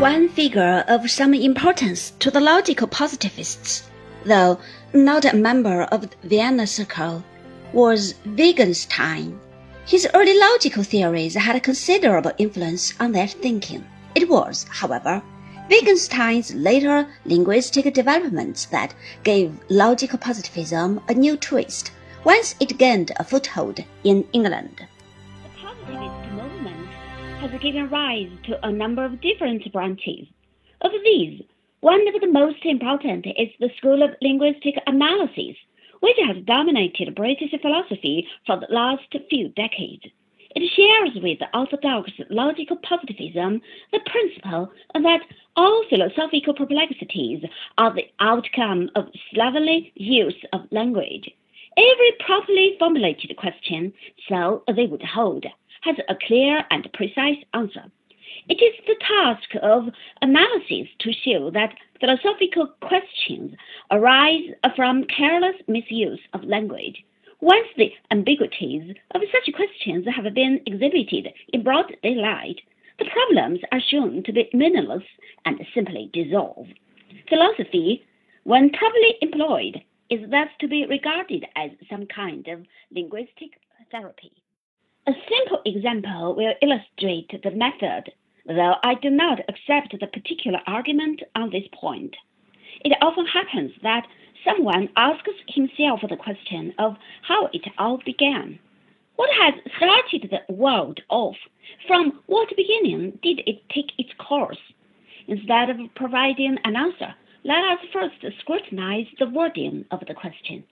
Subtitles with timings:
[0.00, 3.82] One figure of some importance to the logical positivists,
[4.24, 4.58] though
[4.94, 7.22] not a member of the Vienna Circle,
[7.74, 9.38] was Wittgenstein.
[9.84, 13.84] His early logical theories had a considerable influence on their thinking.
[14.14, 15.22] It was, however,
[15.68, 21.90] Wittgenstein's later linguistic developments that gave logical positivism a new twist
[22.24, 24.80] once it gained a foothold in England.
[27.40, 30.26] Has given rise to a number of different branches.
[30.82, 31.40] Of these,
[31.80, 35.56] one of the most important is the School of Linguistic Analysis,
[36.00, 40.04] which has dominated British philosophy for the last few decades.
[40.54, 45.22] It shares with orthodox logical positivism the principle that
[45.56, 47.42] all philosophical perplexities
[47.78, 51.30] are the outcome of slovenly use of language.
[51.76, 53.92] Every properly formulated question,
[54.28, 55.46] so they would hold,
[55.82, 57.84] has a clear and precise answer.
[58.48, 59.88] It is the task of
[60.22, 63.54] analysis to show that philosophical questions
[63.90, 67.04] arise from careless misuse of language.
[67.40, 72.60] Once the ambiguities of such questions have been exhibited in broad daylight,
[72.98, 75.04] the problems are shown to be meaningless
[75.44, 76.66] and simply dissolve.
[77.28, 78.04] Philosophy,
[78.44, 83.52] when properly employed, is thus to be regarded as some kind of linguistic
[83.90, 84.32] therapy.
[85.06, 88.12] A simple example will illustrate the method,
[88.46, 92.14] though I do not accept the particular argument on this point.
[92.84, 94.06] It often happens that
[94.44, 98.58] someone asks himself the question of how it all began.
[99.16, 101.36] What has started the world off?
[101.86, 104.58] From what beginning did it take its course?
[105.28, 110.62] Instead of providing an answer, let us first scrutinize the wording of the question.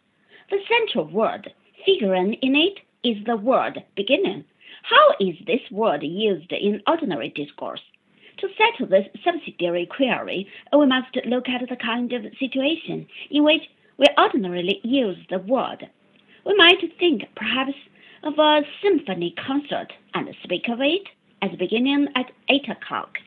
[0.50, 1.50] The central word
[1.86, 4.44] figuring in it is the word beginning.
[4.83, 7.80] How is this word used in ordinary discourse?
[8.38, 13.62] To settle this subsidiary query, we must look at the kind of situation in which
[13.97, 15.88] we ordinarily use the word.
[16.44, 17.75] We might think, perhaps,
[18.22, 21.09] of a symphony concert and speak of it
[21.41, 23.19] as beginning at eight o'clock.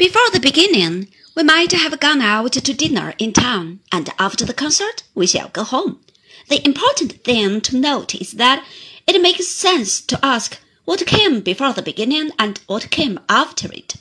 [0.00, 4.54] Before the beginning, we might have gone out to dinner in town, and after the
[4.54, 6.00] concert, we shall go home.
[6.48, 8.64] The important thing to note is that
[9.06, 13.96] it makes sense to ask what came before the beginning and what came after it.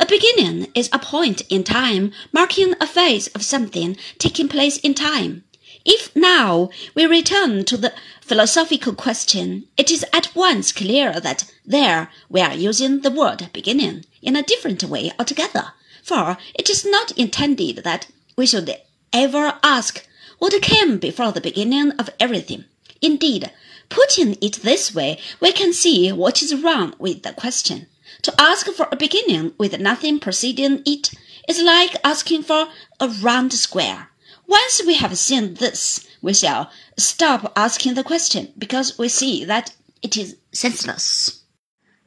[0.00, 4.92] A beginning is a point in time marking a phase of something taking place in
[4.92, 5.44] time.
[5.90, 12.10] If now we return to the philosophical question, it is at once clear that there
[12.28, 15.72] we are using the word beginning in a different way altogether,
[16.02, 18.76] for it is not intended that we should
[19.14, 20.06] ever ask
[20.38, 22.66] what came before the beginning of everything.
[23.00, 23.50] Indeed,
[23.88, 27.86] putting it this way, we can see what is wrong with the question.
[28.24, 31.14] To ask for a beginning with nothing preceding it
[31.48, 32.68] is like asking for
[33.00, 34.10] a round square.
[34.48, 39.74] Once we have seen this, we shall stop asking the question because we see that
[40.00, 41.42] it is senseless.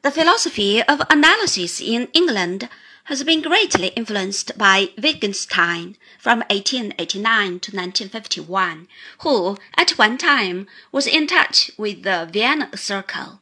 [0.02, 2.68] The philosophy of analysis in England
[3.04, 8.88] has been greatly influenced by Wittgenstein from 1889 to 1951,
[9.20, 13.40] who at one time was in touch with the Vienna Circle.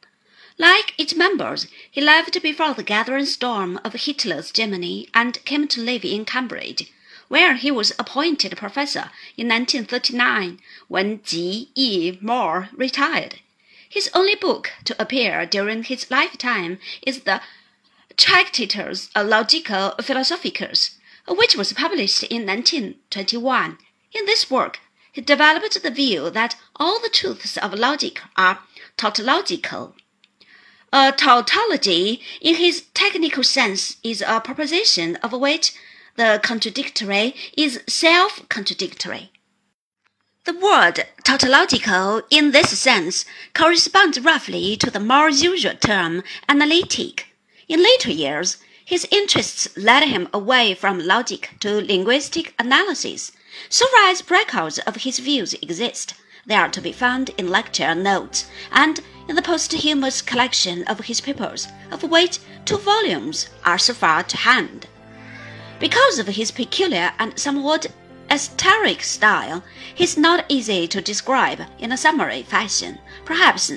[0.58, 5.80] Like its members, he left before the gathering storm of Hitler's Germany and came to
[5.80, 6.92] live in Cambridge
[7.30, 10.58] where he was appointed professor in 1939
[10.88, 11.70] when G.
[11.76, 12.18] E.
[12.20, 13.36] Moore retired.
[13.88, 17.40] His only book to appear during his lifetime is the
[18.16, 20.96] Tractatus Logico Philosophicus,
[21.28, 23.78] which was published in 1921.
[24.12, 24.80] In this work,
[25.12, 28.58] he developed the view that all the truths of logic are
[28.96, 29.94] tautological.
[30.92, 35.74] A tautology, in his technical sense, is a proposition of which
[36.20, 39.32] the contradictory is self contradictory.
[40.44, 47.28] The word tautological in this sense corresponds roughly to the more usual term analytic.
[47.68, 53.32] In later years, his interests led him away from logic to linguistic analysis.
[54.10, 56.12] As records of his views exist,
[56.44, 61.22] they are to be found in lecture notes and in the posthumous collection of his
[61.22, 64.86] papers, of which two volumes are so far to hand.
[65.80, 67.86] Because of his peculiar and somewhat
[68.28, 72.98] esoteric style, he is not easy to describe in a summary fashion.
[73.24, 73.72] Perhaps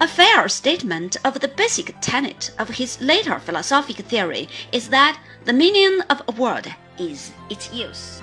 [0.00, 5.52] a fair statement of the basic tenet of his later philosophic theory is that the
[5.52, 8.20] meaning of a word is its use.